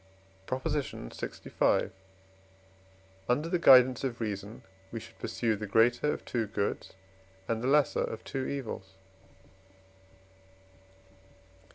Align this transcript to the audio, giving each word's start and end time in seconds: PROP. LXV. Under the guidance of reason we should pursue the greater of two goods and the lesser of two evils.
PROP. 0.47 0.63
LXV. 0.63 1.91
Under 3.29 3.49
the 3.49 3.59
guidance 3.59 4.03
of 4.03 4.19
reason 4.19 4.63
we 4.91 4.99
should 4.99 5.19
pursue 5.19 5.55
the 5.55 5.67
greater 5.67 6.11
of 6.11 6.25
two 6.25 6.47
goods 6.47 6.93
and 7.47 7.61
the 7.61 7.67
lesser 7.67 8.03
of 8.03 8.23
two 8.23 8.47
evils. 8.47 8.95